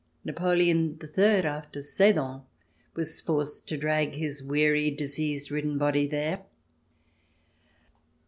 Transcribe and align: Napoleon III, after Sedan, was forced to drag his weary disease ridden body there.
Napoleon 0.25 0.97
III, 0.99 1.43
after 1.43 1.83
Sedan, 1.83 2.41
was 2.95 3.21
forced 3.21 3.67
to 3.67 3.77
drag 3.77 4.15
his 4.15 4.41
weary 4.43 4.89
disease 4.89 5.51
ridden 5.51 5.77
body 5.77 6.07
there. 6.07 6.43